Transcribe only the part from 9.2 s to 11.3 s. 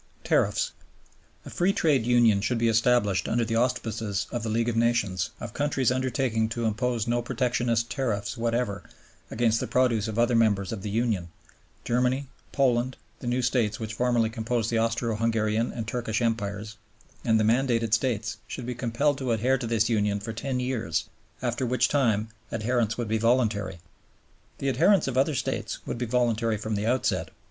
against the produce of other members of the Union,